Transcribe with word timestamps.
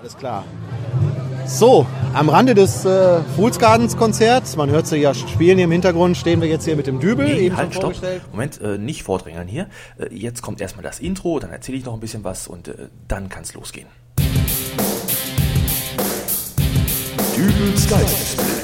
Alles 0.00 0.16
klar. 0.16 0.44
So, 1.46 1.86
am 2.14 2.30
Rande 2.30 2.54
des 2.54 2.86
äh, 2.86 3.20
Fools 3.36 3.58
Gardens 3.58 3.98
Konzerts, 3.98 4.56
man 4.56 4.70
hört 4.70 4.86
sie 4.86 4.96
ja 4.96 5.12
spielen 5.12 5.58
hier 5.58 5.64
im 5.64 5.72
Hintergrund, 5.72 6.16
stehen 6.16 6.40
wir 6.40 6.48
jetzt 6.48 6.64
hier 6.64 6.74
mit 6.74 6.86
dem 6.86 7.00
Dübel. 7.00 7.26
Nee, 7.26 7.40
eben 7.40 7.56
halt, 7.58 7.74
stopp. 7.74 7.92
Moment, 8.32 8.58
äh, 8.62 8.78
nicht 8.78 9.02
vordrängern 9.02 9.46
hier. 9.46 9.66
Äh, 9.98 10.14
jetzt 10.14 10.40
kommt 10.40 10.62
erstmal 10.62 10.84
das 10.84 11.00
Intro, 11.00 11.38
dann 11.38 11.50
erzähle 11.50 11.76
ich 11.76 11.84
noch 11.84 11.92
ein 11.92 12.00
bisschen 12.00 12.24
was 12.24 12.48
und 12.48 12.68
äh, 12.68 12.88
dann 13.08 13.28
kann's 13.28 13.52
losgehen. 13.52 13.88
Dübels 17.36 17.90
Geistesblitz. 17.90 18.59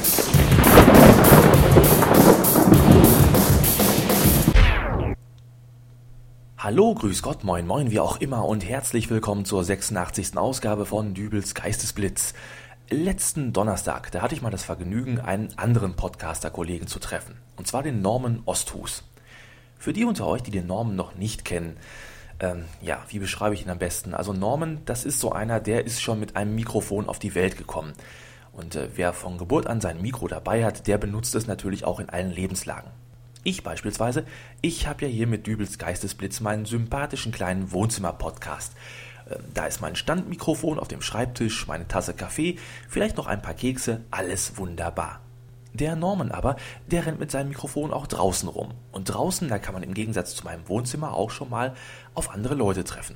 Hallo, 6.66 6.94
grüß 6.94 7.22
Gott, 7.22 7.44
moin, 7.44 7.64
moin, 7.64 7.92
wie 7.92 8.00
auch 8.00 8.16
immer 8.16 8.44
und 8.44 8.68
herzlich 8.68 9.08
willkommen 9.08 9.44
zur 9.44 9.62
86. 9.62 10.36
Ausgabe 10.36 10.84
von 10.84 11.14
Dübels 11.14 11.54
Geistesblitz. 11.54 12.34
Letzten 12.90 13.52
Donnerstag, 13.52 14.10
da 14.10 14.20
hatte 14.20 14.34
ich 14.34 14.42
mal 14.42 14.50
das 14.50 14.64
Vergnügen, 14.64 15.20
einen 15.20 15.56
anderen 15.56 15.94
Podcaster-Kollegen 15.94 16.88
zu 16.88 16.98
treffen. 16.98 17.36
Und 17.54 17.68
zwar 17.68 17.84
den 17.84 18.02
Norman 18.02 18.42
Osthus. 18.46 19.04
Für 19.78 19.92
die 19.92 20.04
unter 20.04 20.26
euch, 20.26 20.42
die 20.42 20.50
den 20.50 20.66
Norman 20.66 20.96
noch 20.96 21.14
nicht 21.14 21.44
kennen, 21.44 21.76
ähm, 22.40 22.64
ja, 22.82 23.00
wie 23.10 23.20
beschreibe 23.20 23.54
ich 23.54 23.62
ihn 23.62 23.70
am 23.70 23.78
besten? 23.78 24.12
Also 24.12 24.32
Norman, 24.32 24.80
das 24.86 25.04
ist 25.04 25.20
so 25.20 25.30
einer, 25.30 25.60
der 25.60 25.86
ist 25.86 26.02
schon 26.02 26.18
mit 26.18 26.34
einem 26.34 26.56
Mikrofon 26.56 27.08
auf 27.08 27.20
die 27.20 27.36
Welt 27.36 27.56
gekommen. 27.56 27.92
Und 28.50 28.74
äh, 28.74 28.88
wer 28.96 29.12
von 29.12 29.38
Geburt 29.38 29.68
an 29.68 29.80
sein 29.80 30.02
Mikro 30.02 30.26
dabei 30.26 30.64
hat, 30.64 30.88
der 30.88 30.98
benutzt 30.98 31.36
es 31.36 31.46
natürlich 31.46 31.84
auch 31.84 32.00
in 32.00 32.08
allen 32.08 32.32
Lebenslagen. 32.32 32.90
Ich 33.46 33.62
beispielsweise, 33.62 34.24
ich 34.60 34.88
habe 34.88 35.04
ja 35.04 35.08
hier 35.08 35.28
mit 35.28 35.46
Dübels 35.46 35.78
Geistesblitz 35.78 36.40
meinen 36.40 36.64
sympathischen 36.64 37.30
kleinen 37.30 37.70
Wohnzimmer-Podcast. 37.70 38.72
Ähm, 39.30 39.38
Da 39.54 39.66
ist 39.66 39.80
mein 39.80 39.94
Standmikrofon 39.94 40.80
auf 40.80 40.88
dem 40.88 41.00
Schreibtisch, 41.00 41.68
meine 41.68 41.86
Tasse 41.86 42.12
Kaffee, 42.12 42.58
vielleicht 42.88 43.16
noch 43.16 43.28
ein 43.28 43.42
paar 43.42 43.54
Kekse, 43.54 44.00
alles 44.10 44.58
wunderbar. 44.58 45.20
Der 45.74 45.94
Norman 45.94 46.32
aber, 46.32 46.56
der 46.88 47.06
rennt 47.06 47.20
mit 47.20 47.30
seinem 47.30 47.50
Mikrofon 47.50 47.92
auch 47.92 48.08
draußen 48.08 48.48
rum. 48.48 48.74
Und 48.90 49.04
draußen, 49.04 49.48
da 49.48 49.60
kann 49.60 49.74
man 49.74 49.84
im 49.84 49.94
Gegensatz 49.94 50.34
zu 50.34 50.42
meinem 50.42 50.68
Wohnzimmer 50.68 51.14
auch 51.14 51.30
schon 51.30 51.48
mal 51.48 51.76
auf 52.14 52.30
andere 52.30 52.56
Leute 52.56 52.82
treffen. 52.82 53.14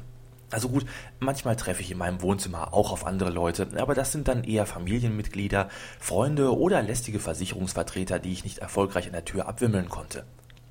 Also 0.51 0.69
gut, 0.69 0.85
manchmal 1.21 1.55
treffe 1.55 1.81
ich 1.81 1.93
in 1.93 1.99
meinem 1.99 2.23
Wohnzimmer 2.23 2.75
auch 2.75 2.91
auf 2.91 3.07
andere 3.07 3.31
Leute, 3.31 3.69
aber 3.77 3.95
das 3.95 4.11
sind 4.11 4.27
dann 4.27 4.43
eher 4.43 4.67
Familienmitglieder, 4.67 5.69
Freunde 6.01 6.57
oder 6.57 6.83
lästige 6.83 7.21
Versicherungsvertreter, 7.21 8.19
die 8.19 8.33
ich 8.33 8.43
nicht 8.43 8.59
erfolgreich 8.59 9.07
an 9.07 9.13
der 9.13 9.25
Tür 9.25 9.47
abwimmeln 9.49 9.89
konnte. 9.89 10.25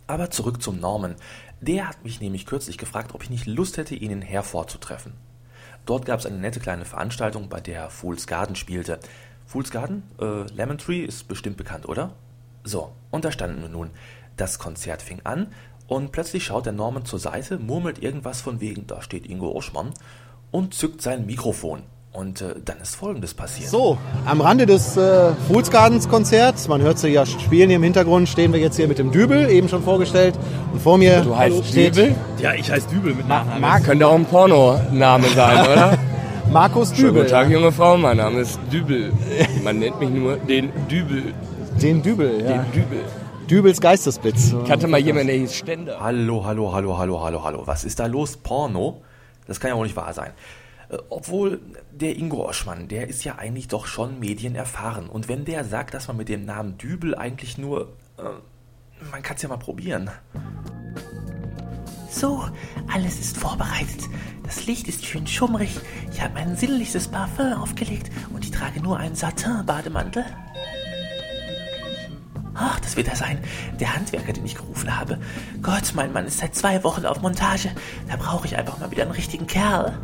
Aber 0.06 0.32
zurück 0.32 0.62
zum 0.62 0.80
Norman. 0.80 1.16
Der 1.62 1.88
hat 1.88 2.04
mich 2.04 2.20
nämlich 2.20 2.46
kürzlich 2.46 2.78
gefragt, 2.78 3.14
ob 3.14 3.24
ich 3.24 3.30
nicht 3.30 3.46
Lust 3.46 3.78
hätte, 3.78 3.96
ihn 3.96 4.12
in 4.12 4.22
Herford 4.22 4.70
zu 4.70 4.80
treffen. 4.80 5.14
Dort 5.86 6.06
gab 6.06 6.20
es 6.20 6.26
eine 6.26 6.38
nette 6.38 6.60
kleine 6.60 6.86
Veranstaltung, 6.86 7.48
bei 7.48 7.62
der 7.62 7.90
Fool's 7.90 8.28
Garden 8.28 8.56
spielte. 8.56 9.00
Fool's 9.46 9.72
Garden? 9.72 10.04
Äh, 10.20 10.44
Lemon 10.54 10.78
Tree 10.78 11.04
ist 11.04 11.28
bestimmt 11.28 11.58
bekannt, 11.58 11.88
oder? 11.88 12.14
So, 12.64 12.92
und 13.12 13.24
da 13.24 13.32
standen 13.32 13.62
wir 13.62 13.70
nun. 13.70 13.92
Das 14.36 14.60
Konzert 14.60 15.02
fing 15.02 15.22
an 15.24 15.54
und 15.90 16.12
plötzlich 16.12 16.46
schaut 16.46 16.66
der 16.68 16.74
Norman 16.74 17.04
zur 17.04 17.20
Seite, 17.20 17.58
murmelt 17.58 18.02
irgendwas 18.02 18.42
von 18.42 18.62
wegen, 18.62 18.86
da 18.88 19.02
steht 19.02 19.28
Ingo 19.28 19.52
Oschmann 19.52 19.90
und 20.52 20.74
zückt 20.74 21.02
sein 21.02 21.26
Mikrofon. 21.26 21.82
Und 22.12 22.42
äh, 22.42 22.56
dann 22.66 22.80
ist 22.82 22.96
Folgendes 22.96 23.36
passiert. 23.36 23.70
So, 23.70 23.98
am 24.26 24.42
Rande 24.42 24.66
des 24.66 24.98
äh, 24.98 25.32
Fools 25.48 25.70
Gardens 25.70 26.10
Konzerts, 26.10 26.68
man 26.68 26.82
hört 26.82 26.98
sie 26.98 27.10
ja 27.10 27.24
spielen 27.26 27.70
hier 27.70 27.76
im 27.78 27.84
Hintergrund, 27.84 28.28
stehen 28.28 28.52
wir 28.52 28.60
jetzt 28.60 28.78
hier 28.78 28.88
mit 28.88 28.98
dem 28.98 29.12
Dübel, 29.12 29.50
eben 29.50 29.70
schon 29.70 29.84
vorgestellt. 29.84 30.34
Und 30.74 30.82
vor 30.82 30.98
mir 30.98 31.22
Du 31.22 31.36
heißt 31.38 31.66
steht 31.68 31.96
Dübel? 31.96 32.16
Ja, 32.40 32.54
ich 32.54 32.72
heiße 32.72 32.88
Dübel 32.90 33.14
mit 33.14 33.28
Nachnamen. 33.28 33.62
Marc, 33.62 33.84
Könnte 33.84 34.08
auch 34.08 34.16
ein 34.16 34.26
Pornoname 34.26 35.28
sein, 35.36 35.68
oder? 35.72 35.98
Markus 36.52 36.90
Schönen 36.90 37.10
Dübel. 37.10 37.22
guten 37.22 37.32
Tag, 37.32 37.50
junge 37.52 37.72
Frau, 37.72 37.96
mein 37.98 38.18
Name 38.18 38.40
ist 38.42 38.60
Dübel. 38.72 39.14
Man 39.64 39.78
nennt 39.78 40.00
mich 40.00 40.10
nur 40.10 40.38
den 40.38 40.72
Dübel. 40.90 41.34
Den 41.80 42.02
Dübel, 42.02 42.42
ja. 42.42 42.64
Den 42.64 42.72
Dübel. 42.72 43.04
Dübels 43.50 43.82
Geistesblitz. 43.82 44.54
Ich 44.64 44.70
hatte 44.70 44.88
mal 44.88 45.00
jemanden, 45.00 45.30
der 45.30 45.38
hieß 45.38 45.56
Ständer. 45.56 46.00
Hallo, 46.00 46.46
hallo, 46.46 46.72
hallo, 46.72 47.00
hallo, 47.00 47.24
hallo, 47.24 47.44
hallo. 47.44 47.64
Was 47.66 47.84
ist 47.84 48.00
da 48.00 48.06
los? 48.06 48.38
Porno? 48.38 49.02
Das 49.48 49.60
kann 49.60 49.72
ja 49.72 49.76
wohl 49.76 49.88
nicht 49.88 49.96
wahr 49.96 50.14
sein. 50.14 50.34
Äh, 50.90 50.98
Obwohl 51.10 51.60
der 51.92 52.16
Ingo 52.16 52.48
Oschmann, 52.48 52.88
der 52.88 53.08
ist 53.08 53.24
ja 53.24 53.40
eigentlich 53.40 53.68
doch 53.68 53.88
schon 53.88 54.20
medienerfahren. 54.20 55.10
Und 55.10 55.30
wenn 55.30 55.46
der 55.46 55.64
sagt, 55.64 55.96
dass 55.96 56.08
man 56.08 56.18
mit 56.18 56.30
dem 56.30 56.46
Namen 56.46 56.78
Dübel 56.78 57.16
eigentlich 57.16 57.58
nur... 57.58 57.94
Äh, 58.20 58.24
man 59.12 59.24
kann 59.24 59.36
es 59.36 59.42
ja 59.42 59.50
mal 59.50 59.58
probieren. 59.58 60.12
So, 62.12 62.44
alles 62.94 63.20
ist 63.20 63.36
vorbereitet. 63.36 64.10
Das 64.44 64.68
Licht 64.68 64.88
ist 64.88 65.06
schön 65.06 65.26
schummrig. 65.26 65.80
Ich 66.12 66.22
habe 66.22 66.36
mein 66.36 66.56
sinnlichstes 66.56 67.08
Parfum 67.08 67.54
aufgelegt 67.54 68.12
und 68.32 68.44
ich 68.44 68.52
trage 68.52 68.80
nur 68.80 68.98
einen 68.98 69.16
Satin-Bademantel. 69.16 70.24
Ach, 72.62 72.80
das 72.82 72.98
wird 72.98 73.08
er 73.08 73.16
sein. 73.16 73.38
Der 73.80 73.96
Handwerker, 73.96 74.34
den 74.34 74.46
ich 74.46 74.56
gerufen 74.56 74.98
habe. 75.00 75.18
Gott, 75.62 75.94
mein 75.96 76.12
Mann 76.12 76.26
ist 76.26 76.40
seit 76.40 76.56
zwei 76.56 76.84
Wochen 76.84 77.06
auf 77.06 77.22
Montage. 77.22 77.70
Da 78.10 78.18
brauche 78.18 78.46
ich 78.48 78.58
einfach 78.58 78.78
mal 78.80 78.92
wieder 78.92 79.04
einen 79.04 79.12
richtigen 79.14 79.48
Kerl. 79.48 79.98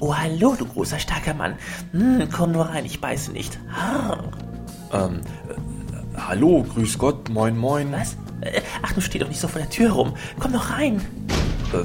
Oh, 0.00 0.14
hallo, 0.14 0.54
du 0.58 0.66
großer, 0.66 0.98
starker 0.98 1.34
Mann. 1.34 1.54
Hm, 1.92 2.28
komm 2.30 2.52
nur 2.52 2.66
rein, 2.66 2.84
ich 2.84 3.00
beiße 3.00 3.32
nicht. 3.32 3.58
Ah, 3.74 4.18
Ähm, 4.92 5.20
äh, 5.48 6.20
hallo, 6.20 6.62
grüß 6.64 6.98
Gott, 6.98 7.28
moin, 7.30 7.56
moin. 7.56 7.92
was? 7.92 8.16
Äh, 8.40 8.60
Ach, 8.82 8.92
du 8.92 9.00
steh 9.00 9.18
doch 9.18 9.28
nicht 9.28 9.40
so 9.40 9.48
vor 9.48 9.60
der 9.60 9.70
Tür 9.70 9.92
rum. 9.92 10.14
Komm 10.38 10.52
doch 10.52 10.70
rein. 10.70 11.00
Äh, 11.72 11.84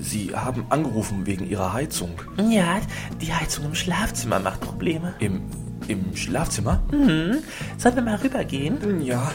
Sie 0.00 0.34
haben 0.34 0.64
angerufen 0.70 1.26
wegen 1.26 1.46
Ihrer 1.48 1.72
Heizung. 1.72 2.10
Ja, 2.48 2.78
die 3.20 3.32
Heizung 3.34 3.64
im 3.66 3.74
Schlafzimmer 3.74 4.38
macht 4.40 4.60
Probleme. 4.60 5.14
Im, 5.18 5.42
im 5.88 6.16
Schlafzimmer? 6.16 6.82
Sollen 6.90 7.96
wir 7.96 8.02
mal 8.02 8.16
rübergehen? 8.16 9.00
Ja. 9.00 9.32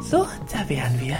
So, 0.00 0.26
da 0.52 0.68
wären 0.68 1.00
wir. 1.00 1.16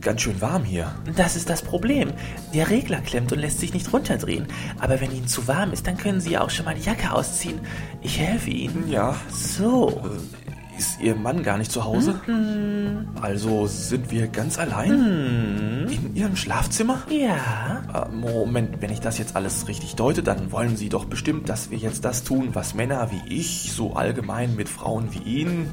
Ganz 0.00 0.20
schön 0.20 0.40
warm 0.40 0.64
hier. 0.64 0.94
Das 1.16 1.34
ist 1.34 1.48
das 1.48 1.62
Problem. 1.62 2.12
Der 2.52 2.68
Regler 2.68 3.00
klemmt 3.00 3.32
und 3.32 3.38
lässt 3.38 3.60
sich 3.60 3.72
nicht 3.72 3.90
runterdrehen. 3.92 4.46
Aber 4.78 5.00
wenn 5.00 5.10
Ihnen 5.10 5.28
zu 5.28 5.48
warm 5.48 5.72
ist, 5.72 5.86
dann 5.86 5.96
können 5.96 6.20
Sie 6.20 6.32
ja 6.32 6.42
auch 6.42 6.50
schon 6.50 6.66
mal 6.66 6.74
die 6.74 6.82
Jacke 6.82 7.10
ausziehen. 7.12 7.60
Ich 8.02 8.18
helfe 8.18 8.50
Ihnen. 8.50 8.90
Ja. 8.90 9.16
So. 9.30 10.02
Ist 10.76 11.00
Ihr 11.00 11.14
Mann 11.14 11.42
gar 11.42 11.58
nicht 11.58 11.70
zu 11.70 11.84
Hause? 11.84 12.20
Also 13.20 13.66
sind 13.66 14.10
wir 14.10 14.26
ganz 14.28 14.58
allein? 14.58 15.88
In 15.88 16.16
Ihrem 16.16 16.36
Schlafzimmer? 16.36 17.02
Ja. 17.08 18.06
Äh, 18.08 18.14
Moment, 18.14 18.82
wenn 18.82 18.90
ich 18.90 19.00
das 19.00 19.18
jetzt 19.18 19.36
alles 19.36 19.68
richtig 19.68 19.94
deute, 19.94 20.22
dann 20.22 20.50
wollen 20.50 20.76
Sie 20.76 20.88
doch 20.88 21.04
bestimmt, 21.04 21.48
dass 21.48 21.70
wir 21.70 21.78
jetzt 21.78 22.04
das 22.04 22.24
tun, 22.24 22.50
was 22.54 22.74
Männer 22.74 23.10
wie 23.10 23.22
ich 23.32 23.72
so 23.72 23.94
allgemein 23.94 24.56
mit 24.56 24.68
Frauen 24.68 25.08
wie 25.12 25.18
Ihnen 25.18 25.70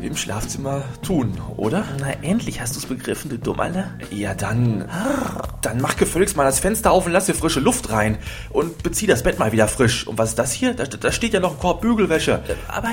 im 0.00 0.16
Schlafzimmer 0.16 0.82
tun, 1.02 1.38
oder? 1.56 1.84
Na, 2.00 2.10
endlich 2.22 2.60
hast 2.60 2.74
du's 2.74 2.86
begriffen, 2.86 3.30
du 3.30 3.38
Dummerle. 3.38 3.90
Ja, 4.10 4.34
dann. 4.34 4.86
Dann 5.62 5.80
mach 5.80 5.96
gefälligst 5.96 6.36
mal 6.36 6.44
das 6.44 6.58
Fenster 6.58 6.90
auf 6.90 7.06
und 7.06 7.12
lass 7.12 7.26
hier 7.26 7.34
frische 7.34 7.60
Luft 7.60 7.90
rein. 7.90 8.18
Und 8.50 8.82
bezieh 8.82 9.06
das 9.06 9.22
Bett 9.22 9.38
mal 9.38 9.52
wieder 9.52 9.68
frisch. 9.68 10.06
Und 10.06 10.18
was 10.18 10.30
ist 10.30 10.38
das 10.38 10.52
hier? 10.52 10.74
Da, 10.74 10.84
da 10.84 11.12
steht 11.12 11.34
ja 11.34 11.40
noch 11.40 11.52
ein 11.52 11.58
Korb 11.58 11.82
Bügelwäsche. 11.82 12.42
Aber 12.68 12.88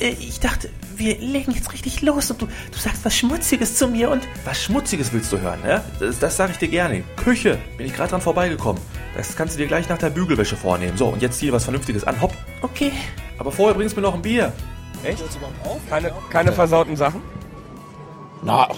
ich 0.00 0.40
dachte, 0.40 0.68
wir 0.96 1.18
legen 1.18 1.52
jetzt 1.52 1.72
richtig 1.72 2.02
los 2.02 2.30
und 2.30 2.42
du, 2.42 2.46
du 2.46 2.78
sagst 2.78 3.04
was 3.04 3.16
Schmutziges 3.16 3.76
zu 3.76 3.88
mir 3.88 4.10
und... 4.10 4.22
Was 4.44 4.62
Schmutziges 4.62 5.12
willst 5.12 5.32
du 5.32 5.38
hören, 5.40 5.60
ja? 5.66 5.84
Das, 6.00 6.18
das 6.18 6.36
sage 6.36 6.52
ich 6.52 6.58
dir 6.58 6.68
gerne. 6.68 7.02
Küche, 7.16 7.58
bin 7.76 7.86
ich 7.86 7.94
gerade 7.94 8.10
dran 8.10 8.20
vorbeigekommen. 8.20 8.80
Das 9.16 9.36
kannst 9.36 9.54
du 9.54 9.58
dir 9.58 9.66
gleich 9.66 9.88
nach 9.88 9.98
der 9.98 10.10
Bügelwäsche 10.10 10.56
vornehmen. 10.56 10.96
So, 10.96 11.06
und 11.06 11.22
jetzt 11.22 11.38
zieh 11.38 11.46
dir 11.46 11.52
was 11.52 11.64
Vernünftiges 11.64 12.04
an. 12.04 12.20
Hopp. 12.20 12.34
Okay. 12.62 12.92
Aber 13.38 13.52
vorher 13.52 13.74
bringst 13.74 13.96
du 13.96 14.00
mir 14.00 14.06
noch 14.06 14.14
ein 14.14 14.22
Bier. 14.22 14.52
Echt? 15.04 15.22
Keine, 15.88 16.12
keine 16.30 16.52
versauten 16.52 16.96
Sachen? 16.96 17.22
Na, 18.42 18.68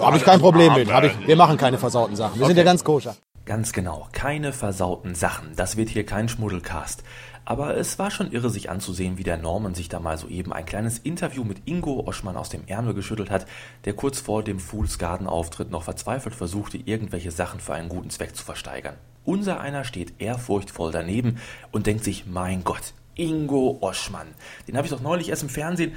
habe 0.00 0.16
ich 0.16 0.24
kein 0.24 0.40
Problem 0.40 0.74
mit. 0.74 0.88
Ich, 0.88 1.26
wir 1.26 1.36
machen 1.36 1.56
keine 1.56 1.78
versauten 1.78 2.16
Sachen. 2.16 2.38
Wir 2.38 2.46
sind 2.46 2.56
ja 2.56 2.64
ganz 2.64 2.84
koscher. 2.84 3.16
Ganz 3.44 3.72
genau, 3.72 4.06
keine 4.12 4.52
versauten 4.52 5.14
Sachen. 5.14 5.56
Das 5.56 5.78
wird 5.78 5.88
hier 5.88 6.04
kein 6.04 6.28
Schmuddelcast. 6.28 7.02
Aber 7.48 7.78
es 7.78 7.98
war 7.98 8.10
schon 8.10 8.30
irre, 8.30 8.50
sich 8.50 8.68
anzusehen, 8.68 9.16
wie 9.16 9.22
der 9.22 9.38
Norman 9.38 9.74
sich 9.74 9.88
da 9.88 10.00
mal 10.00 10.18
soeben 10.18 10.52
ein 10.52 10.66
kleines 10.66 10.98
Interview 10.98 11.44
mit 11.44 11.62
Ingo 11.64 12.04
Oschmann 12.06 12.36
aus 12.36 12.50
dem 12.50 12.66
Ärmel 12.66 12.92
geschüttelt 12.92 13.30
hat, 13.30 13.46
der 13.86 13.94
kurz 13.94 14.20
vor 14.20 14.42
dem 14.42 14.60
Fool's 14.60 14.98
Garden 14.98 15.26
Auftritt 15.26 15.70
noch 15.70 15.82
verzweifelt 15.82 16.34
versuchte, 16.34 16.76
irgendwelche 16.76 17.30
Sachen 17.30 17.58
für 17.58 17.72
einen 17.72 17.88
guten 17.88 18.10
Zweck 18.10 18.36
zu 18.36 18.44
versteigern. 18.44 18.96
Unser 19.24 19.60
einer 19.60 19.84
steht 19.84 20.20
ehrfurchtvoll 20.20 20.92
daneben 20.92 21.38
und 21.72 21.86
denkt 21.86 22.04
sich, 22.04 22.26
mein 22.26 22.64
Gott, 22.64 22.92
Ingo 23.14 23.78
Oschmann, 23.80 24.28
den 24.68 24.76
habe 24.76 24.86
ich 24.86 24.92
doch 24.92 25.00
neulich 25.00 25.30
erst 25.30 25.42
im 25.42 25.48
Fernsehen. 25.48 25.96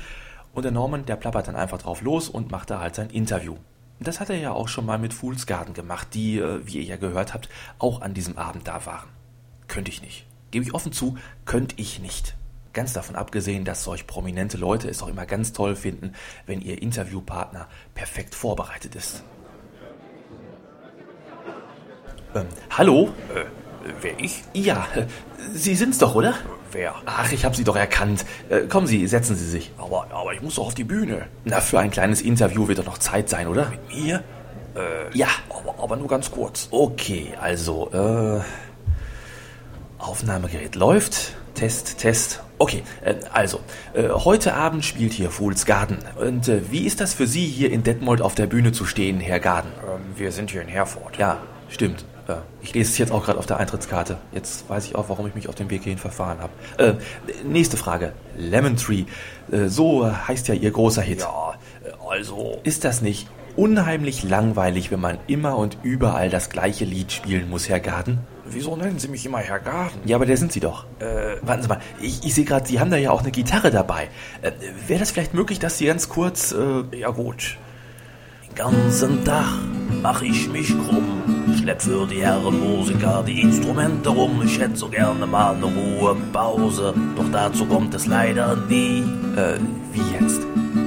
Und 0.54 0.64
der 0.64 0.72
Norman, 0.72 1.06
der 1.06 1.18
plappert 1.18 1.50
dann 1.50 1.58
einfach 1.58 1.80
drauf 1.80 2.02
los 2.02 2.30
und 2.30 2.50
macht 2.50 2.70
da 2.70 2.80
halt 2.80 2.96
sein 2.96 3.10
Interview. 3.10 3.58
Das 4.00 4.22
hat 4.22 4.30
er 4.30 4.38
ja 4.38 4.54
auch 4.54 4.70
schon 4.70 4.86
mal 4.86 5.00
mit 5.00 5.14
Fool's 5.14 5.46
Garden 5.48 5.74
gemacht, 5.74 6.14
die, 6.14 6.40
äh, 6.40 6.66
wie 6.66 6.78
ihr 6.78 6.84
ja 6.84 6.96
gehört 6.96 7.34
habt, 7.34 7.50
auch 7.78 8.00
an 8.00 8.14
diesem 8.14 8.38
Abend 8.38 8.70
da 8.70 8.86
waren. 8.86 9.10
Könnte 9.68 9.92
ich 9.92 10.02
nicht. 10.02 10.31
Gebe 10.52 10.66
ich 10.66 10.74
offen 10.74 10.92
zu, 10.92 11.18
könnte 11.46 11.76
ich 11.78 12.00
nicht. 12.00 12.36
Ganz 12.74 12.94
davon 12.94 13.16
abgesehen, 13.16 13.66
dass 13.66 13.84
solch 13.84 14.08
prominente 14.08 14.58
Leute 14.58 14.90
es 14.90 15.02
auch 15.02 15.08
immer 15.08 15.26
ganz 15.26 15.52
toll 15.52 15.76
finden, 15.76 16.14
wenn 16.46 16.62
ihr 16.62 16.82
Interviewpartner 16.82 17.68
perfekt 17.94 18.36
vorbereitet 18.36 18.96
ist. 18.96 19.24
Ähm, 22.34 22.46
hallo? 22.70 23.10
Äh, 23.36 23.44
Wer 24.02 24.20
ich? 24.20 24.44
Ja, 24.54 24.88
Sie 25.54 25.76
sind's 25.76 25.98
doch, 25.98 26.16
oder? 26.16 26.36
Wer? 26.72 26.94
Ach, 27.06 27.32
ich 27.32 27.46
habe 27.46 27.56
Sie 27.56 27.64
doch 27.64 27.76
erkannt. 27.76 28.26
Äh, 28.50 28.62
kommen 28.62 28.88
Sie, 28.88 29.08
setzen 29.08 29.36
Sie 29.36 29.48
sich. 29.48 29.72
Aber, 29.78 30.08
aber 30.12 30.34
ich 30.34 30.42
muss 30.42 30.56
doch 30.56 30.68
auf 30.68 30.76
die 30.76 30.84
Bühne. 30.84 31.28
Na, 31.46 31.60
für 31.62 31.80
ein 31.80 31.92
kleines 31.92 32.22
Interview 32.22 32.68
wird 32.68 32.80
doch 32.80 32.86
noch 32.86 33.00
Zeit 33.00 33.30
sein, 33.30 33.48
oder? 33.48 33.70
Mit 33.70 33.90
mir? 33.90 34.24
Äh, 34.76 35.18
ja. 35.18 35.28
Aber, 35.50 35.84
aber 35.84 35.96
nur 35.98 36.08
ganz 36.08 36.32
kurz. 36.32 36.68
Okay, 36.72 37.34
also, 37.42 37.90
äh. 37.92 38.42
Aufnahmegerät 40.02 40.76
läuft. 40.76 41.34
Test, 41.54 41.98
Test. 42.00 42.42
Okay, 42.58 42.84
äh, 43.04 43.16
also, 43.34 43.60
äh, 43.94 44.10
heute 44.10 44.54
Abend 44.54 44.86
spielt 44.86 45.14
hier 45.14 45.32
Fools 45.32 45.66
Garden. 45.66 46.00
Und 46.20 46.48
äh, 46.48 46.62
wie 46.72 46.86
ist 46.86 47.02
das 47.02 47.14
für 47.14 47.28
Sie, 47.28 47.46
hier 47.46 47.72
in 47.72 47.84
Detmold 47.84 48.22
auf 48.22 48.36
der 48.36 48.48
Bühne 48.48 48.72
zu 48.72 48.86
stehen, 48.86 49.20
Herr 49.20 49.40
Garden? 49.40 49.72
Ähm, 49.84 50.02
wir 50.16 50.32
sind 50.32 50.52
hier 50.52 50.62
in 50.62 50.68
Herford. 50.68 51.18
Ja, 51.18 51.40
stimmt. 51.70 52.06
Äh, 52.28 52.36
ich 52.62 52.74
lese 52.74 52.92
es 52.92 52.98
jetzt 52.98 53.12
auch 53.12 53.26
gerade 53.26 53.40
auf 53.40 53.46
der 53.46 53.58
Eintrittskarte. 53.58 54.18
Jetzt 54.32 54.70
weiß 54.70 54.86
ich 54.86 54.96
auch, 54.96 55.10
warum 55.10 55.28
ich 55.28 55.36
mich 55.36 55.50
auf 55.50 55.56
dem 55.56 55.70
Weg 55.70 55.84
hierhin 55.84 56.00
verfahren 56.00 56.40
habe. 56.40 56.54
Äh, 56.78 56.94
nächste 57.44 57.78
Frage. 57.78 58.14
Lemon 58.38 58.78
Tree. 58.78 59.06
Äh, 59.52 59.68
so 59.68 60.10
heißt 60.28 60.48
ja 60.48 60.54
Ihr 60.54 60.72
großer 60.72 61.02
Hit. 61.02 61.22
Ja, 61.22 61.54
also. 62.10 62.60
Ist 62.64 62.86
das 62.86 63.02
nicht 63.02 63.28
unheimlich 63.56 64.24
langweilig, 64.24 64.92
wenn 64.92 65.02
man 65.02 65.18
immer 65.28 65.58
und 65.58 65.78
überall 65.84 66.30
das 66.30 66.50
gleiche 66.50 66.86
Lied 66.86 67.12
spielen 67.12 67.50
muss, 67.50 67.70
Herr 67.70 67.80
Garden? 67.80 68.20
Wieso 68.46 68.76
nennen 68.76 69.00
Sie 69.00 69.08
mich 69.08 69.26
immer 69.26 69.40
Herr 69.40 69.60
Garden? 69.60 70.00
Ja, 70.06 70.16
aber 70.18 70.26
der 70.26 70.36
sind 70.38 70.52
Sie 70.52 70.60
doch. 70.60 70.86
Äh, 71.00 71.38
warten 71.42 71.62
Sie 71.64 71.68
mal. 71.70 71.80
Ich, 72.02 72.26
ich 72.26 72.34
sehe 72.34 72.44
gerade, 72.46 72.68
Sie 72.68 72.80
haben 72.80 72.90
da 72.92 72.98
ja 72.98 73.12
auch 73.12 73.22
eine 73.22 73.32
Gitarre 73.32 73.72
dabei. 73.72 74.10
Äh, 74.42 74.52
Wäre 74.88 75.00
das 75.00 75.12
vielleicht 75.12 75.34
möglich, 75.34 75.60
dass 75.60 75.78
Sie 75.78 75.86
ganz 75.86 76.10
kurz... 76.10 76.52
Äh, 76.52 76.84
Ja 76.98 77.10
gut. 77.12 77.58
Den 78.48 78.56
ganzen 78.56 79.24
Tag 79.24 79.46
mach 80.02 80.22
ich 80.22 80.50
mich 80.50 80.68
krumm. 80.70 81.22
Schlepp 81.58 81.82
für 81.82 82.06
die 82.08 82.22
Herren 82.22 82.60
Musiker 82.60 83.24
die 83.26 83.42
Instrumente 83.42 84.10
rum. 84.10 84.42
Ich 84.44 84.60
hätte 84.60 84.76
so 84.76 84.90
gerne 84.90 85.26
mal 85.26 85.56
eine 85.56 85.66
Ruhepause. 85.66 86.94
Doch 87.16 87.32
dazu 87.32 87.66
kommt 87.66 87.94
es 87.94 88.08
leider 88.08 88.56
nie. 88.68 89.04
äh, 89.38 89.58
wie 89.94 90.02
jetzt? 90.20 90.42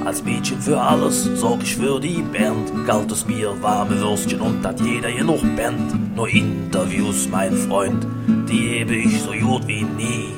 Als 0.05 0.23
Mädchen 0.23 0.61
für 0.61 0.79
alles 0.79 1.23
sorg 1.23 1.63
ich 1.63 1.75
für 1.75 1.99
die 1.99 2.21
Band. 2.21 2.71
Kaltes 2.85 3.23
Bier, 3.23 3.53
warme 3.61 3.99
Würstchen 3.99 4.41
und 4.41 4.61
dat 4.63 4.79
jeder 4.81 5.09
hier 5.09 5.23
noch 5.23 5.41
pennt. 5.55 6.04
Nur 6.15 6.29
Interviews, 6.29 7.27
mein 7.27 7.53
Freund, 7.53 8.07
die 8.49 8.69
hebe 8.69 8.95
ich 8.95 9.21
so 9.21 9.33
gut 9.33 9.67
wie 9.67 9.83
nie. 9.83 10.33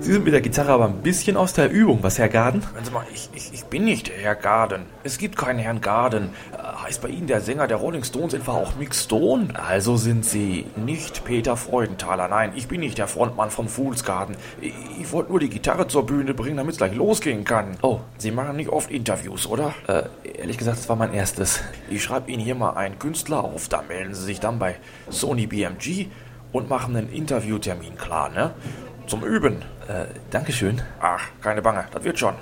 Sie 0.00 0.12
sind 0.12 0.24
mit 0.24 0.34
der 0.34 0.42
Gitarre 0.42 0.72
aber 0.72 0.88
ein 0.88 1.00
bisschen 1.00 1.38
aus 1.38 1.54
der 1.54 1.70
Übung, 1.70 2.00
was, 2.02 2.18
Herr 2.18 2.28
Garden? 2.28 2.60
Hören 2.74 2.84
Sie 2.84 2.90
mal, 2.90 3.06
ich, 3.14 3.30
ich, 3.32 3.50
ich 3.54 3.64
bin 3.64 3.86
nicht 3.86 4.08
der 4.08 4.16
Herr 4.16 4.34
Garden. 4.34 4.82
Es 5.04 5.16
gibt 5.16 5.38
keinen 5.38 5.58
Herrn 5.58 5.80
Garden. 5.80 6.28
Heißt 6.82 7.00
bei 7.00 7.10
Ihnen 7.10 7.28
der 7.28 7.40
Sänger 7.40 7.68
der 7.68 7.76
Rolling 7.76 8.02
Stones 8.02 8.34
etwa 8.34 8.54
auch 8.54 8.74
Mick 8.74 8.92
Stone? 8.92 9.54
Also 9.54 9.96
sind 9.96 10.24
Sie... 10.24 10.66
Nicht 10.74 11.24
Peter 11.24 11.56
Freudenthaler, 11.56 12.26
nein, 12.26 12.54
ich 12.56 12.66
bin 12.66 12.80
nicht 12.80 12.98
der 12.98 13.06
Frontmann 13.06 13.52
von 13.52 13.68
Fools 13.68 14.02
Garden. 14.02 14.36
Ich, 14.60 15.12
wollte 15.12 15.30
nur 15.30 15.38
die 15.38 15.48
Gitarre 15.48 15.86
zur 15.86 16.06
Bühne 16.06 16.34
bringen, 16.34 16.56
damit 16.56 16.72
es 16.72 16.78
gleich 16.78 16.94
losgehen 16.96 17.44
kann. 17.44 17.76
Oh. 17.82 18.00
Sie 18.18 18.32
machen 18.32 18.56
nicht 18.56 18.68
oft 18.68 18.90
Interviews, 18.90 19.46
oder? 19.46 19.74
Äh, 19.86 20.02
ehrlich 20.24 20.58
gesagt, 20.58 20.78
das 20.78 20.88
war 20.88 20.96
mein 20.96 21.14
erstes. 21.14 21.60
Ich 21.88 22.02
schreibe 22.02 22.32
Ihnen 22.32 22.42
hier 22.42 22.56
mal 22.56 22.72
einen 22.72 22.98
Künstler 22.98 23.44
auf, 23.44 23.68
da 23.68 23.82
melden 23.82 24.14
Sie 24.14 24.24
sich 24.24 24.40
dann 24.40 24.58
bei 24.58 24.74
Sony 25.08 25.46
BMG 25.46 26.08
und 26.50 26.68
machen 26.68 26.96
einen 26.96 27.12
Interviewtermin 27.12 27.96
klar, 27.96 28.28
ne? 28.30 28.54
Zum 29.06 29.22
Üben. 29.22 29.62
Äh, 29.86 30.06
Dankeschön. 30.30 30.82
Ach, 31.00 31.28
keine 31.40 31.62
Bange, 31.62 31.84
das 31.92 32.02
wird 32.02 32.18
schon. 32.18 32.34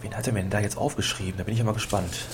Wen 0.00 0.16
hat 0.16 0.26
er 0.26 0.32
mir 0.32 0.40
denn 0.40 0.50
da 0.50 0.60
jetzt 0.60 0.78
aufgeschrieben? 0.78 1.34
Da 1.36 1.44
bin 1.44 1.52
ich 1.52 1.58
ja 1.58 1.64
mal 1.64 1.74
gespannt. 1.74 2.26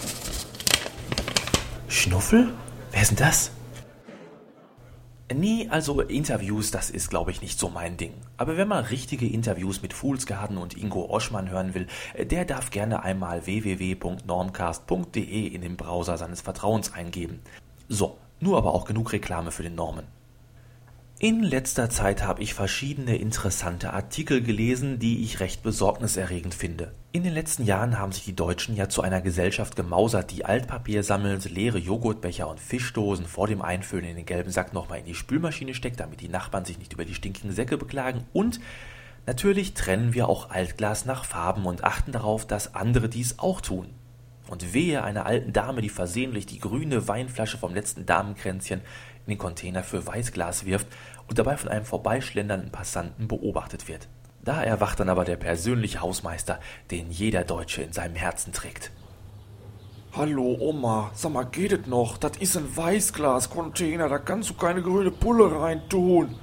Schnuffel? 1.89 2.53
Wer 2.93 3.03
ist 3.03 3.11
denn 3.11 3.17
das? 3.17 3.51
Nee, 5.35 5.69
also 5.71 6.01
Interviews, 6.01 6.71
das 6.71 6.91
ist, 6.91 7.11
glaube 7.11 7.31
ich, 7.31 7.43
nicht 7.43 7.59
so 7.59 7.69
mein 7.69 7.97
Ding. 7.97 8.15
Aber 8.37 8.57
wenn 8.57 8.69
man 8.69 8.85
richtige 8.85 9.27
Interviews 9.27 9.83
mit 9.83 9.93
Fools 9.93 10.27
Garden 10.27 10.57
und 10.57 10.77
Ingo 10.77 11.11
Oschmann 11.11 11.51
hören 11.51 11.75
will, 11.75 11.87
äh, 12.15 12.25
der 12.25 12.45
darf 12.45 12.71
gerne 12.71 13.03
einmal 13.03 13.47
www.normcast.de 13.47 15.47
in 15.47 15.61
den 15.61 15.77
Browser 15.77 16.17
seines 16.17 16.41
Vertrauens 16.41 16.93
eingeben. 16.93 17.41
So, 17.89 18.17
nur 18.41 18.59
aber 18.59 18.75
auch 18.75 18.87
genug 18.87 19.13
Reklame 19.13 19.51
für 19.51 19.63
den 19.63 19.75
Norman. 19.75 20.07
In 21.21 21.43
letzter 21.43 21.91
Zeit 21.91 22.23
habe 22.23 22.45
ich 22.45 22.55
verschiedene 22.55 23.17
interessante 23.17 23.93
Artikel 23.93 24.41
gelesen, 24.41 25.01
die 25.01 25.25
ich 25.25 25.41
recht 25.41 25.65
besorgniserregend 25.65 26.55
finde. 26.55 26.93
In 27.11 27.25
den 27.25 27.33
letzten 27.33 27.65
Jahren 27.65 27.99
haben 27.99 28.13
sich 28.13 28.25
die 28.25 28.37
Deutschen 28.37 28.77
ja 28.77 28.89
zu 28.89 29.03
einer 29.03 29.21
Gesellschaft 29.21 29.75
gemausert, 29.75 30.31
die 30.31 30.45
Altpapier 30.45 31.03
sammelt, 31.03 31.51
leere 31.51 31.79
Joghurtbecher 31.79 32.49
und 32.49 32.61
Fischdosen 32.61 33.27
vor 33.27 33.49
dem 33.49 33.63
Einfüllen 33.63 34.05
in 34.05 34.15
den 34.15 34.27
gelben 34.27 34.53
Sack 34.53 34.73
nochmal 34.73 35.01
in 35.01 35.07
die 35.07 35.17
Spülmaschine 35.17 35.75
steckt, 35.75 35.99
damit 35.99 36.21
die 36.21 36.29
Nachbarn 36.29 36.65
sich 36.65 36.79
nicht 36.79 36.93
über 36.93 37.05
die 37.05 37.17
stinkigen 37.17 37.51
Säcke 37.51 37.79
beklagen 37.79 38.23
und 38.33 38.61
natürlich 39.27 39.75
trennen 39.75 40.15
wir 40.15 40.29
auch 40.29 40.51
Altglas 40.51 41.05
nach 41.05 41.25
Farben 41.25 41.67
und 41.67 41.83
achten 41.83 42.13
darauf, 42.13 42.47
dass 42.47 42.77
andere 42.77 43.09
dies 43.09 43.41
auch 43.41 43.61
tun. 43.61 43.89
Und 44.49 44.73
wehe 44.73 45.03
einer 45.03 45.27
alten 45.27 45.53
Dame, 45.53 45.83
die 45.83 45.91
versehentlich 45.91 46.47
die 46.47 46.59
grüne 46.61 47.07
Weinflasche 47.07 47.59
vom 47.59 47.75
letzten 47.75 48.07
Damenkränzchen 48.07 48.81
in 49.29 49.35
den 49.35 49.39
Container 49.39 49.83
für 49.83 50.07
Weißglas 50.07 50.65
wirft 50.65 50.87
und 51.29 51.39
dabei 51.39 51.59
von 51.59 51.69
einem 51.69 51.85
vorbeischlendernden 51.85 52.73
Passanten 52.73 53.29
beobachtet 53.29 53.87
wird. 53.87 54.09
Da 54.43 54.63
erwacht 54.63 54.99
dann 55.01 55.11
aber 55.11 55.27
der 55.27 55.37
persönliche 55.37 56.01
Hausmeister, 56.01 56.59
den 56.91 57.11
jeder 57.11 57.45
Deutsche 57.45 57.83
in 57.83 57.93
seinem 57.93 58.17
Herzen 58.17 58.55
trägt. 58.55 58.91
Hallo 60.15 60.57
Oma, 60.59 61.11
sag 61.15 61.33
mal, 61.33 61.45
geht 61.45 61.73
es 61.73 61.87
noch? 61.87 62.17
Das 62.17 62.39
ist 62.39 62.57
ein 62.57 62.75
Weißglas-Container, 62.75 64.09
da 64.09 64.17
kannst 64.17 64.49
du 64.49 64.55
keine 64.55 64.81
grüne 64.81 65.11
Pulle 65.11 65.61
reintun. 65.61 66.35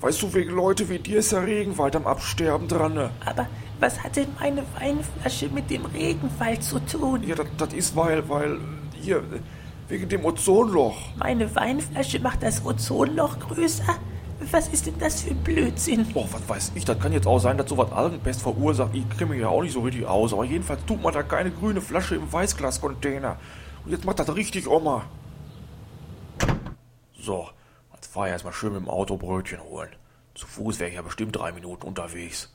Weißt 0.00 0.20
du, 0.22 0.34
wegen 0.34 0.50
Leute 0.50 0.88
wie 0.88 0.98
dir 0.98 1.20
ist 1.20 1.30
der 1.30 1.46
Regenwald 1.46 1.94
am 1.94 2.08
Absterben 2.08 2.66
dran. 2.66 2.94
ne? 2.94 3.10
Aber 3.24 3.46
was 3.78 4.02
hat 4.02 4.16
denn 4.16 4.28
meine 4.40 4.64
Weinflasche 4.78 5.48
mit 5.48 5.70
dem 5.70 5.84
Regenwald 5.86 6.64
zu 6.64 6.80
tun? 6.80 7.22
Ja, 7.22 7.36
das 7.56 7.72
ist 7.72 7.94
weil, 7.94 8.28
weil, 8.28 8.58
hier, 9.00 9.22
wegen 9.88 10.08
dem 10.08 10.24
Ozonloch. 10.24 10.96
Meine 11.16 11.54
Weinflasche 11.54 12.18
macht 12.20 12.42
das 12.42 12.64
Ozonloch 12.64 13.38
größer? 13.38 13.96
Was 14.50 14.68
ist 14.68 14.86
denn 14.86 14.98
das 14.98 15.22
für 15.22 15.30
ein 15.30 15.42
Blödsinn? 15.42 16.12
Boah, 16.12 16.28
was 16.30 16.48
weiß 16.48 16.72
ich, 16.74 16.84
das 16.84 16.98
kann 16.98 17.12
jetzt 17.12 17.26
auch 17.26 17.38
sein, 17.38 17.56
dass 17.56 17.68
sowas 17.68 17.90
Algenpest 17.90 18.42
verursacht. 18.42 18.94
Ich 18.94 19.08
kenne 19.10 19.30
mich 19.30 19.40
ja 19.40 19.48
auch 19.48 19.62
nicht 19.62 19.72
so 19.72 19.80
richtig 19.80 20.06
aus, 20.06 20.32
aber 20.32 20.44
jedenfalls 20.44 20.84
tut 20.84 21.02
man 21.02 21.14
da 21.14 21.22
keine 21.22 21.50
grüne 21.50 21.80
Flasche 21.80 22.16
im 22.16 22.30
Weißglas-Container. 22.30 23.38
Und 23.84 23.92
jetzt 23.92 24.04
macht 24.04 24.18
das 24.18 24.34
richtig, 24.34 24.68
Oma. 24.68 25.04
So, 27.18 27.48
jetzt 27.94 28.12
fahr 28.12 28.26
ich 28.26 28.32
erstmal 28.32 28.52
schön 28.52 28.74
mit 28.74 28.82
dem 28.82 28.90
Auto 28.90 29.16
Brötchen 29.16 29.62
holen. 29.62 29.88
Zu 30.34 30.46
Fuß 30.46 30.80
wäre 30.80 30.90
ich 30.90 30.96
ja 30.96 31.02
bestimmt 31.02 31.34
drei 31.34 31.52
Minuten 31.52 31.86
unterwegs. 31.86 32.52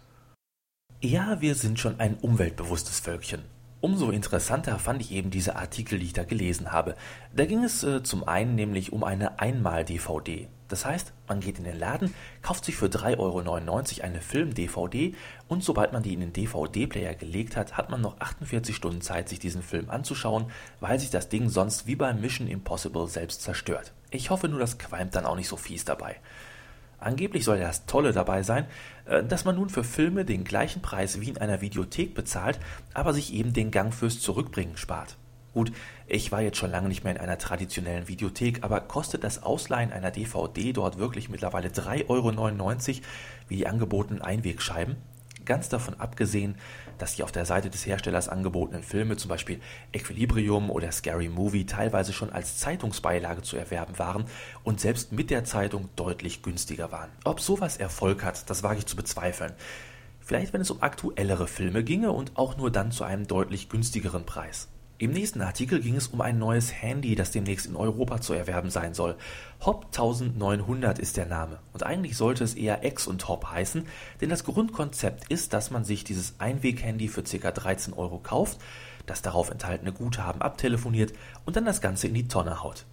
Ja, 1.01 1.41
wir 1.41 1.55
sind 1.55 1.79
schon 1.79 1.99
ein 1.99 2.15
umweltbewusstes 2.21 2.99
Völkchen. 2.99 3.41
Umso 3.81 4.11
interessanter 4.11 4.77
fand 4.77 5.01
ich 5.01 5.11
eben 5.11 5.31
diese 5.31 5.55
Artikel, 5.55 5.97
die 5.97 6.05
ich 6.05 6.13
da 6.13 6.23
gelesen 6.23 6.71
habe. 6.71 6.95
Da 7.35 7.45
ging 7.45 7.63
es 7.63 7.83
äh, 7.83 8.03
zum 8.03 8.27
einen 8.27 8.53
nämlich 8.53 8.93
um 8.93 9.03
eine 9.03 9.39
Einmal-DVD. 9.39 10.47
Das 10.67 10.85
heißt, 10.85 11.11
man 11.27 11.39
geht 11.39 11.57
in 11.57 11.65
den 11.65 11.79
Laden, 11.79 12.13
kauft 12.43 12.63
sich 12.63 12.75
für 12.75 12.85
3,99 12.85 13.17
Euro 13.17 14.05
eine 14.05 14.21
Film-DVD 14.21 15.15
und 15.47 15.63
sobald 15.63 15.93
man 15.93 16.03
die 16.03 16.13
in 16.13 16.21
den 16.21 16.31
DVD-Player 16.31 17.15
gelegt 17.15 17.57
hat, 17.57 17.75
hat 17.75 17.89
man 17.89 18.01
noch 18.01 18.19
48 18.19 18.75
Stunden 18.75 19.01
Zeit, 19.01 19.27
sich 19.27 19.39
diesen 19.39 19.63
Film 19.63 19.89
anzuschauen, 19.89 20.45
weil 20.79 20.99
sich 20.99 21.09
das 21.09 21.27
Ding 21.27 21.49
sonst 21.49 21.87
wie 21.87 21.95
bei 21.95 22.13
Mission 22.13 22.47
Impossible 22.47 23.07
selbst 23.07 23.41
zerstört. 23.41 23.93
Ich 24.11 24.29
hoffe 24.29 24.47
nur, 24.47 24.59
das 24.59 24.77
qualmt 24.77 25.15
dann 25.15 25.25
auch 25.25 25.35
nicht 25.35 25.49
so 25.49 25.57
fies 25.57 25.85
dabei. 25.85 26.17
Angeblich 27.01 27.43
soll 27.43 27.57
ja 27.57 27.67
das 27.67 27.87
Tolle 27.87 28.13
dabei 28.13 28.43
sein, 28.43 28.67
äh, 29.05 29.23
dass 29.23 29.43
man 29.43 29.55
nun 29.55 29.69
für 29.69 29.83
Filme 29.83 30.23
den 30.23 30.43
gleichen 30.43 30.81
Preis 30.81 31.19
wie 31.19 31.29
in 31.29 31.39
einer 31.39 31.59
Videothek 31.59 32.13
bezahlt, 32.13 32.59
aber 32.93 33.13
sich 33.13 33.33
eben 33.33 33.53
den 33.53 33.71
Gang 33.71 33.93
fürs 33.93 34.21
Zurückbringen 34.21 34.77
spart. 34.77 35.17
Gut, 35.53 35.73
ich 36.07 36.31
war 36.31 36.41
jetzt 36.41 36.57
schon 36.57 36.71
lange 36.71 36.87
nicht 36.87 37.03
mehr 37.03 37.13
in 37.13 37.19
einer 37.19 37.37
traditionellen 37.37 38.07
Videothek, 38.07 38.63
aber 38.63 38.79
kostet 38.79 39.23
das 39.23 39.43
Ausleihen 39.43 39.91
einer 39.91 40.11
DVD 40.11 40.71
dort 40.71 40.97
wirklich 40.97 41.27
mittlerweile 41.27 41.69
3,99 41.69 42.07
Euro 42.07 42.31
wie 43.49 43.55
die 43.57 43.67
angebotenen 43.67 44.21
Einwegscheiben? 44.21 44.95
Ganz 45.43 45.69
davon 45.69 45.99
abgesehen, 45.99 46.55
dass 47.01 47.15
die 47.15 47.23
auf 47.23 47.31
der 47.31 47.45
Seite 47.45 47.69
des 47.69 47.85
Herstellers 47.85 48.29
angebotenen 48.29 48.83
Filme, 48.83 49.17
zum 49.17 49.29
Beispiel 49.29 49.59
Equilibrium 49.91 50.69
oder 50.69 50.91
Scary 50.91 51.29
Movie, 51.29 51.65
teilweise 51.65 52.13
schon 52.13 52.31
als 52.31 52.57
Zeitungsbeilage 52.57 53.41
zu 53.41 53.57
erwerben 53.57 53.97
waren 53.97 54.25
und 54.63 54.79
selbst 54.79 55.11
mit 55.11 55.29
der 55.29 55.43
Zeitung 55.43 55.89
deutlich 55.95 56.43
günstiger 56.43 56.91
waren. 56.91 57.09
Ob 57.23 57.39
sowas 57.39 57.77
Erfolg 57.77 58.23
hat, 58.23 58.49
das 58.49 58.63
wage 58.63 58.79
ich 58.79 58.85
zu 58.85 58.95
bezweifeln. 58.95 59.53
Vielleicht, 60.19 60.53
wenn 60.53 60.61
es 60.61 60.71
um 60.71 60.81
aktuellere 60.81 61.47
Filme 61.47 61.83
ginge 61.83 62.11
und 62.11 62.37
auch 62.37 62.55
nur 62.55 62.71
dann 62.71 62.91
zu 62.91 63.03
einem 63.03 63.27
deutlich 63.27 63.67
günstigeren 63.67 64.25
Preis. 64.25 64.69
Im 65.01 65.13
nächsten 65.13 65.41
Artikel 65.41 65.79
ging 65.79 65.95
es 65.95 66.09
um 66.09 66.21
ein 66.21 66.37
neues 66.37 66.71
Handy, 66.71 67.15
das 67.15 67.31
demnächst 67.31 67.65
in 67.65 67.75
Europa 67.75 68.21
zu 68.21 68.33
erwerben 68.33 68.69
sein 68.69 68.93
soll. 68.93 69.15
Hop 69.61 69.85
1900 69.85 70.99
ist 70.99 71.17
der 71.17 71.25
Name 71.25 71.57
und 71.73 71.81
eigentlich 71.81 72.15
sollte 72.15 72.43
es 72.43 72.53
eher 72.53 72.85
X 72.85 73.07
und 73.07 73.27
Hop 73.27 73.49
heißen, 73.49 73.87
denn 74.21 74.29
das 74.29 74.43
Grundkonzept 74.43 75.27
ist, 75.31 75.53
dass 75.53 75.71
man 75.71 75.83
sich 75.85 76.03
dieses 76.03 76.35
Einweg-Handy 76.39 77.07
für 77.07 77.23
ca. 77.23 77.49
13 77.49 77.95
Euro 77.95 78.19
kauft, 78.19 78.59
das 79.07 79.23
darauf 79.23 79.49
enthaltene 79.49 79.91
Guthaben 79.91 80.43
abtelefoniert 80.43 81.13
und 81.45 81.55
dann 81.55 81.65
das 81.65 81.81
Ganze 81.81 82.05
in 82.05 82.13
die 82.13 82.27
Tonne 82.27 82.61
haut. 82.61 82.85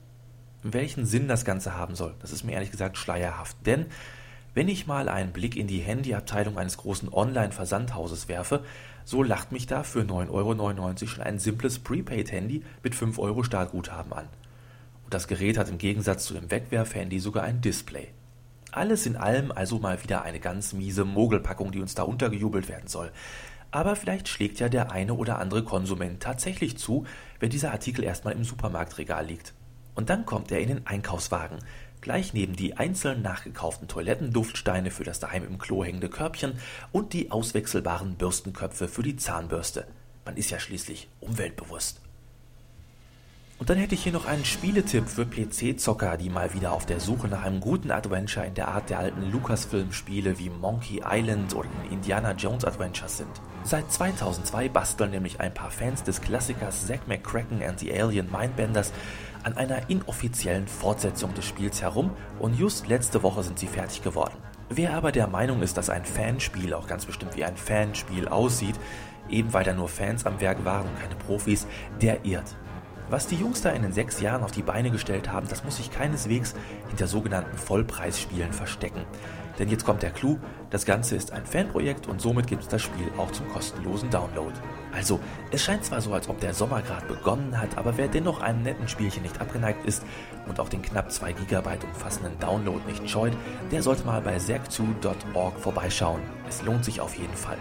Welchen 0.62 1.04
Sinn 1.04 1.28
das 1.28 1.44
Ganze 1.44 1.74
haben 1.74 1.94
soll, 1.94 2.14
das 2.20 2.32
ist 2.32 2.42
mir 2.42 2.52
ehrlich 2.52 2.70
gesagt 2.70 2.96
schleierhaft. 2.96 3.58
Denn 3.66 3.84
wenn 4.58 4.66
ich 4.66 4.88
mal 4.88 5.08
einen 5.08 5.30
Blick 5.30 5.54
in 5.54 5.68
die 5.68 5.78
Handyabteilung 5.78 6.58
eines 6.58 6.78
großen 6.78 7.12
Online-Versandhauses 7.12 8.26
werfe, 8.26 8.64
so 9.04 9.22
lacht 9.22 9.52
mich 9.52 9.68
da 9.68 9.84
für 9.84 10.00
9,99 10.00 10.32
Euro 10.32 11.06
schon 11.06 11.22
ein 11.22 11.38
simples 11.38 11.78
Prepaid-Handy 11.78 12.64
mit 12.82 12.96
5 12.96 13.20
Euro 13.20 13.44
Startguthaben 13.44 14.12
an. 14.12 14.26
Und 15.04 15.14
das 15.14 15.28
Gerät 15.28 15.58
hat 15.58 15.68
im 15.68 15.78
Gegensatz 15.78 16.24
zu 16.24 16.34
dem 16.34 16.50
Wegwerf-Handy 16.50 17.20
sogar 17.20 17.44
ein 17.44 17.60
Display. 17.60 18.08
Alles 18.72 19.06
in 19.06 19.14
allem 19.14 19.52
also 19.52 19.78
mal 19.78 20.02
wieder 20.02 20.22
eine 20.22 20.40
ganz 20.40 20.72
miese 20.72 21.04
Mogelpackung, 21.04 21.70
die 21.70 21.80
uns 21.80 21.94
da 21.94 22.02
untergejubelt 22.02 22.68
werden 22.68 22.88
soll. 22.88 23.12
Aber 23.70 23.94
vielleicht 23.94 24.26
schlägt 24.26 24.58
ja 24.58 24.68
der 24.68 24.90
eine 24.90 25.14
oder 25.14 25.38
andere 25.38 25.62
Konsument 25.62 26.20
tatsächlich 26.20 26.76
zu, 26.78 27.06
wenn 27.38 27.50
dieser 27.50 27.70
Artikel 27.70 28.02
erstmal 28.02 28.34
im 28.34 28.42
Supermarktregal 28.42 29.24
liegt. 29.24 29.54
Und 29.94 30.10
dann 30.10 30.26
kommt 30.26 30.50
er 30.50 30.60
in 30.60 30.68
den 30.68 30.86
Einkaufswagen, 30.88 31.58
gleich 32.02 32.34
neben 32.34 32.56
die 32.56 32.76
einzeln 32.76 33.22
nachgekauften 33.22 33.88
Toilettenduftsteine 33.88 34.90
für 34.90 35.04
das 35.04 35.20
daheim 35.20 35.44
im 35.44 35.58
Klo 35.58 35.84
hängende 35.84 36.08
Körbchen 36.08 36.58
und 36.92 37.12
die 37.12 37.30
auswechselbaren 37.30 38.16
Bürstenköpfe 38.16 38.88
für 38.88 39.02
die 39.02 39.16
Zahnbürste. 39.16 39.86
Man 40.24 40.36
ist 40.36 40.50
ja 40.50 40.58
schließlich 40.58 41.08
umweltbewusst. 41.20 42.00
Und 43.58 43.70
dann 43.70 43.78
hätte 43.78 43.96
ich 43.96 44.04
hier 44.04 44.12
noch 44.12 44.26
einen 44.26 44.44
Spieletipp 44.44 45.08
für 45.08 45.26
PC-Zocker, 45.26 46.16
die 46.16 46.30
mal 46.30 46.54
wieder 46.54 46.70
auf 46.72 46.86
der 46.86 47.00
Suche 47.00 47.26
nach 47.26 47.42
einem 47.42 47.60
guten 47.60 47.90
Adventure 47.90 48.46
in 48.46 48.54
der 48.54 48.68
Art 48.68 48.88
der 48.88 49.00
alten 49.00 49.32
Lucasfilm-Spiele 49.32 50.38
wie 50.38 50.48
Monkey 50.48 51.02
Island 51.04 51.56
oder 51.56 51.68
den 51.68 51.92
Indiana 51.92 52.32
Jones 52.32 52.64
Adventures 52.64 53.16
sind. 53.16 53.30
Seit 53.64 53.90
2002 53.90 54.68
basteln 54.68 55.10
nämlich 55.10 55.40
ein 55.40 55.52
paar 55.52 55.72
Fans 55.72 56.04
des 56.04 56.20
Klassikers 56.20 56.86
Zack 56.86 57.08
McCracken 57.08 57.60
and 57.60 57.80
the 57.80 57.92
Alien 57.92 58.30
Mindbenders 58.30 58.92
an 59.42 59.56
einer 59.56 59.88
inoffiziellen 59.88 60.68
Fortsetzung 60.68 61.34
des 61.34 61.44
Spiels 61.44 61.82
herum 61.82 62.10
und 62.38 62.58
just 62.58 62.88
letzte 62.88 63.22
Woche 63.22 63.42
sind 63.42 63.58
sie 63.58 63.66
fertig 63.66 64.02
geworden. 64.02 64.36
Wer 64.70 64.94
aber 64.94 65.12
der 65.12 65.26
Meinung 65.26 65.62
ist, 65.62 65.76
dass 65.76 65.90
ein 65.90 66.04
Fanspiel 66.04 66.74
auch 66.74 66.86
ganz 66.86 67.06
bestimmt 67.06 67.36
wie 67.36 67.44
ein 67.44 67.56
Fanspiel 67.56 68.28
aussieht, 68.28 68.74
eben 69.30 69.52
weil 69.52 69.64
da 69.64 69.72
nur 69.72 69.88
Fans 69.88 70.26
am 70.26 70.40
Werk 70.40 70.64
waren 70.64 70.86
und 70.86 71.00
keine 71.00 71.14
Profis, 71.14 71.66
der 72.00 72.24
irrt. 72.24 72.56
Was 73.10 73.26
die 73.26 73.36
Jungs 73.36 73.62
da 73.62 73.70
in 73.70 73.80
den 73.80 73.92
sechs 73.92 74.20
Jahren 74.20 74.42
auf 74.42 74.50
die 74.50 74.62
Beine 74.62 74.90
gestellt 74.90 75.32
haben, 75.32 75.48
das 75.48 75.64
muss 75.64 75.78
sich 75.78 75.90
keineswegs 75.90 76.54
hinter 76.88 77.06
sogenannten 77.06 77.56
Vollpreisspielen 77.56 78.52
verstecken. 78.52 79.06
Denn 79.58 79.68
jetzt 79.68 79.84
kommt 79.84 80.02
der 80.02 80.10
Clou, 80.10 80.38
das 80.70 80.84
Ganze 80.84 81.16
ist 81.16 81.32
ein 81.32 81.44
Fanprojekt 81.44 82.06
und 82.06 82.20
somit 82.20 82.46
gibt 82.46 82.62
es 82.62 82.68
das 82.68 82.82
Spiel 82.82 83.10
auch 83.16 83.30
zum 83.32 83.48
kostenlosen 83.48 84.10
Download. 84.10 84.52
Also, 84.92 85.20
es 85.50 85.62
scheint 85.62 85.84
zwar 85.84 86.00
so, 86.00 86.12
als 86.12 86.28
ob 86.28 86.40
der 86.40 86.54
Sommer 86.54 86.80
gerade 86.82 87.06
begonnen 87.06 87.60
hat, 87.60 87.76
aber 87.76 87.96
wer 87.96 88.08
dennoch 88.08 88.40
einem 88.40 88.62
netten 88.62 88.88
Spielchen 88.88 89.22
nicht 89.22 89.40
abgeneigt 89.40 89.84
ist 89.84 90.02
und 90.46 90.60
auch 90.60 90.68
den 90.68 90.82
knapp 90.82 91.10
2 91.10 91.32
GB 91.32 91.70
umfassenden 91.86 92.38
Download 92.38 92.80
nicht 92.86 93.08
scheut, 93.08 93.32
der 93.72 93.82
sollte 93.82 94.04
mal 94.04 94.20
bei 94.20 94.36
zerg2.org 94.36 95.58
vorbeischauen. 95.58 96.20
Es 96.48 96.62
lohnt 96.62 96.84
sich 96.84 97.00
auf 97.00 97.16
jeden 97.16 97.36
Fall. 97.36 97.58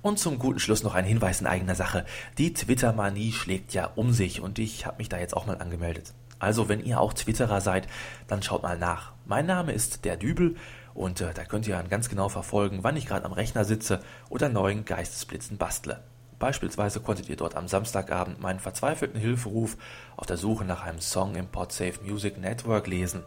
Und 0.00 0.18
zum 0.18 0.38
guten 0.38 0.60
Schluss 0.60 0.82
noch 0.82 0.94
ein 0.94 1.04
Hinweis 1.04 1.40
in 1.40 1.46
eigener 1.46 1.74
Sache. 1.74 2.06
Die 2.38 2.52
Twitter-Manie 2.52 3.32
schlägt 3.32 3.74
ja 3.74 3.90
um 3.96 4.12
sich 4.12 4.40
und 4.40 4.58
ich 4.58 4.86
habe 4.86 4.98
mich 4.98 5.08
da 5.08 5.18
jetzt 5.18 5.36
auch 5.36 5.46
mal 5.46 5.58
angemeldet. 5.58 6.14
Also 6.38 6.68
wenn 6.68 6.84
ihr 6.84 7.00
auch 7.00 7.12
Twitterer 7.12 7.60
seid, 7.60 7.88
dann 8.28 8.42
schaut 8.42 8.62
mal 8.62 8.78
nach. 8.78 9.12
Mein 9.28 9.44
Name 9.44 9.72
ist 9.72 10.06
der 10.06 10.16
Dübel 10.16 10.56
und 10.94 11.20
äh, 11.20 11.34
da 11.34 11.44
könnt 11.44 11.68
ihr 11.68 11.76
dann 11.76 11.90
ganz 11.90 12.08
genau 12.08 12.30
verfolgen, 12.30 12.78
wann 12.82 12.96
ich 12.96 13.06
gerade 13.06 13.26
am 13.26 13.32
Rechner 13.32 13.64
sitze 13.64 14.00
oder 14.30 14.48
neuen 14.48 14.84
Geistesblitzen 14.84 15.58
bastle. 15.58 16.02
Beispielsweise 16.38 17.00
konntet 17.00 17.28
ihr 17.28 17.36
dort 17.36 17.54
am 17.54 17.68
Samstagabend 17.68 18.40
meinen 18.40 18.58
verzweifelten 18.58 19.20
Hilferuf 19.20 19.76
auf 20.16 20.26
der 20.26 20.38
Suche 20.38 20.64
nach 20.64 20.82
einem 20.82 21.00
Song 21.00 21.34
im 21.34 21.46
Podsafe 21.46 22.00
Music 22.02 22.38
Network 22.38 22.86
lesen. 22.86 23.22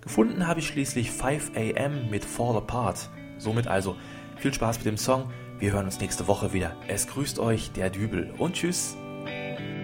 Gefunden 0.00 0.48
habe 0.48 0.60
ich 0.60 0.66
schließlich 0.66 1.12
5 1.12 1.52
AM 1.56 2.10
mit 2.10 2.24
Fall 2.24 2.56
Apart. 2.56 3.08
Somit 3.38 3.68
also 3.68 3.96
viel 4.38 4.52
Spaß 4.52 4.78
mit 4.78 4.86
dem 4.86 4.98
Song 4.98 5.30
wir 5.58 5.72
hören 5.72 5.86
uns 5.86 6.00
nächste 6.00 6.26
Woche 6.26 6.52
wieder. 6.52 6.76
Es 6.86 7.06
grüßt 7.06 7.38
euch 7.38 7.72
der 7.72 7.88
Dübel 7.88 8.34
und 8.36 8.56
tschüss. 8.56 8.94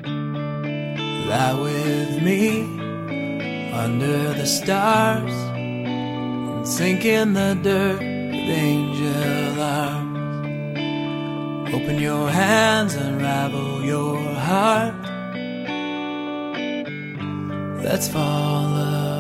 Lie 0.04 1.57
with 1.62 2.21
me 2.21 2.66
under 3.73 4.35
the 4.35 4.47
stars 4.47 5.51
sink 6.64 7.04
in 7.04 7.35
the 7.35 7.54
dirt 7.62 7.99
with 7.99 8.50
angel 8.50 9.61
arms. 9.61 10.19
Open 11.75 11.99
your 11.99 12.28
hands, 12.31 12.95
unravel 12.95 13.83
your 13.85 14.19
heart. 14.35 14.95
Let's 17.83 18.09
fall 18.09 19.12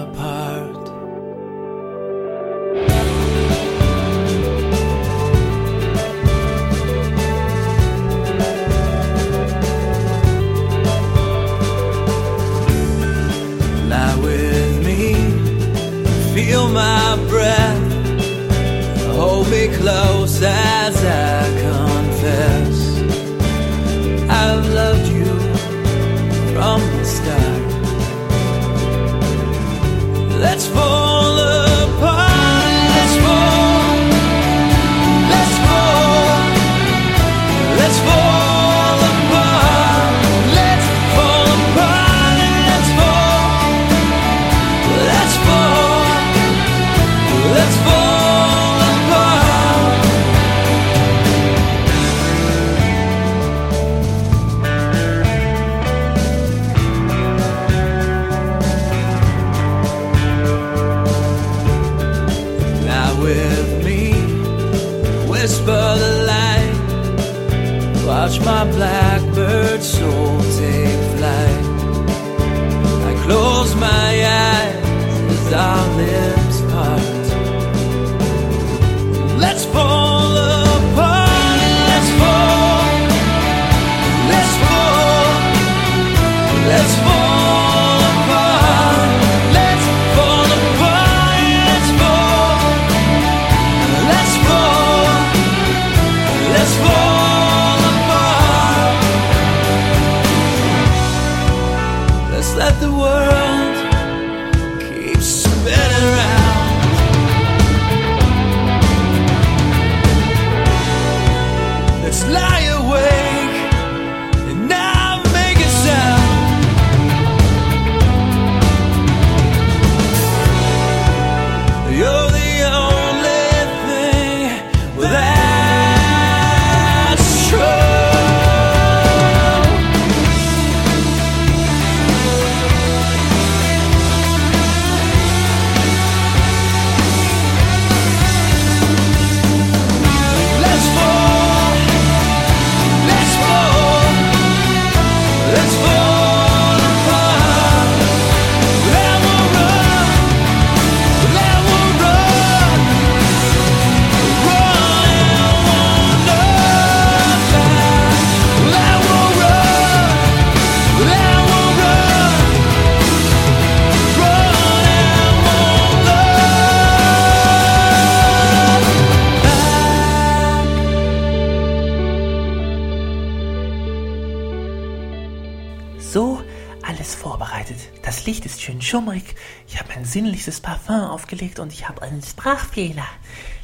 leuchtet. 177.72 178.04
Das 178.04 178.26
Licht 178.26 178.44
ist 178.44 178.60
schön 178.60 178.82
schummrig. 178.82 179.34
Ich 179.66 179.78
habe 179.78 179.88
mein 179.94 180.04
sinnlichstes 180.04 180.60
Parfum 180.60 181.00
aufgelegt 181.00 181.58
und 181.58 181.72
ich 181.72 181.88
habe 181.88 182.02
einen 182.02 182.22
Sprachfehler. 182.22 183.06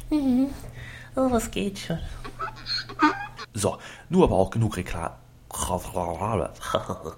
Mhm. 0.09 0.49
Oh, 1.15 1.31
was 1.31 1.51
geht 1.51 1.79
schon. 1.79 1.99
So, 3.53 3.77
nur 4.09 4.25
aber 4.25 4.35
auch 4.35 4.49
genug 4.51 4.77
Reklam. 4.77 5.11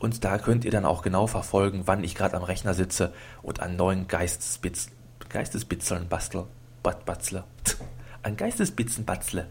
Und 0.00 0.24
da 0.24 0.38
könnt 0.38 0.64
ihr 0.64 0.70
dann 0.70 0.84
auch 0.84 1.02
genau 1.02 1.26
verfolgen, 1.26 1.82
wann 1.86 2.04
ich 2.04 2.14
gerade 2.14 2.36
am 2.36 2.44
Rechner 2.44 2.72
sitze 2.72 3.12
und 3.42 3.60
an 3.60 3.74
neuen 3.76 4.06
Geistesbitz, 4.06 4.90
Geistesbitzeln 5.28 6.08
bastel, 6.08 6.44
bat, 6.82 7.04
batzle, 7.04 7.44
an 8.22 8.36
Geistesbitzen 8.36 9.04
batzle. 9.04 9.50